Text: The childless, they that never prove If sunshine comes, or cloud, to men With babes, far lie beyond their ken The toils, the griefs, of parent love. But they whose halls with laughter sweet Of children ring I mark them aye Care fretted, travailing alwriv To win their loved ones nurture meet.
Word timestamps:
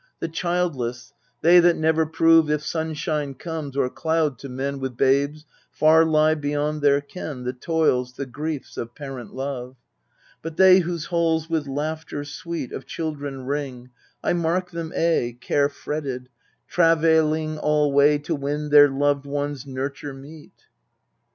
The 0.19 0.27
childless, 0.29 1.13
they 1.41 1.59
that 1.59 1.75
never 1.77 2.07
prove 2.07 2.49
If 2.49 2.63
sunshine 2.65 3.35
comes, 3.35 3.77
or 3.77 3.87
cloud, 3.87 4.39
to 4.39 4.49
men 4.49 4.79
With 4.79 4.97
babes, 4.97 5.45
far 5.71 6.05
lie 6.05 6.33
beyond 6.33 6.81
their 6.81 7.01
ken 7.01 7.43
The 7.43 7.53
toils, 7.53 8.13
the 8.13 8.25
griefs, 8.25 8.77
of 8.77 8.95
parent 8.95 9.35
love. 9.35 9.75
But 10.41 10.57
they 10.57 10.79
whose 10.79 11.05
halls 11.05 11.51
with 11.51 11.67
laughter 11.67 12.23
sweet 12.23 12.71
Of 12.71 12.87
children 12.87 13.45
ring 13.45 13.91
I 14.23 14.33
mark 14.33 14.71
them 14.71 14.91
aye 14.97 15.37
Care 15.39 15.69
fretted, 15.69 16.29
travailing 16.67 17.57
alwriv 17.59 18.23
To 18.23 18.33
win 18.33 18.69
their 18.69 18.89
loved 18.89 19.27
ones 19.27 19.67
nurture 19.67 20.15
meet. 20.15 20.63